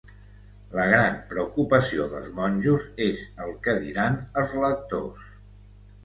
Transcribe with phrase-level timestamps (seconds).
[0.75, 5.29] La gran preocupació dels monjos és el què-diran els lectors.